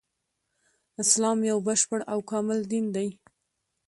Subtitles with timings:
[1.03, 3.07] اسلام يو بشپړ او کامل دين دی